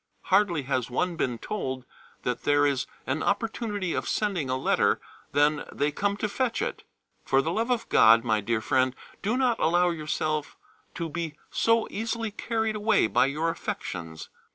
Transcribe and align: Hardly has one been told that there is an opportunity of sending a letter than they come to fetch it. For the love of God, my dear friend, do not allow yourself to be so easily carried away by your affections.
Hardly 0.33 0.63
has 0.63 0.89
one 0.89 1.15
been 1.15 1.37
told 1.37 1.85
that 2.23 2.41
there 2.41 2.65
is 2.65 2.87
an 3.05 3.21
opportunity 3.21 3.93
of 3.93 4.09
sending 4.09 4.49
a 4.49 4.57
letter 4.57 4.99
than 5.31 5.63
they 5.71 5.91
come 5.91 6.17
to 6.17 6.27
fetch 6.27 6.59
it. 6.59 6.81
For 7.23 7.39
the 7.39 7.51
love 7.51 7.69
of 7.69 7.87
God, 7.87 8.23
my 8.23 8.41
dear 8.41 8.61
friend, 8.61 8.95
do 9.21 9.37
not 9.37 9.59
allow 9.59 9.91
yourself 9.91 10.57
to 10.95 11.07
be 11.07 11.37
so 11.51 11.87
easily 11.91 12.31
carried 12.31 12.75
away 12.75 13.05
by 13.05 13.27
your 13.27 13.51
affections. 13.51 14.29